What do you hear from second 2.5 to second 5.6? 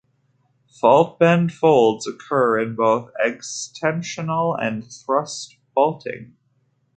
in both extensional and thrust